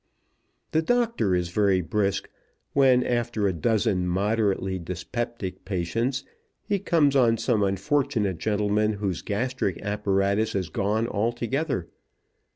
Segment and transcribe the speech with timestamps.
[0.71, 2.27] The doctor is very brisk
[2.73, 6.23] when after a dozen moderately dyspeptic patients
[6.63, 11.87] he comes on some unfortunate gentleman whose gastric apparatus is gone altogether.